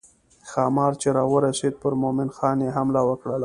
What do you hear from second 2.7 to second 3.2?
حمله